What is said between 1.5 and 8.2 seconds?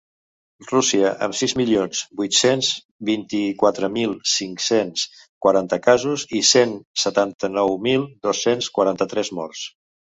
milions vuit-cents vint-i-quatre mil cinc-cents quaranta casos i cent setanta-nou mil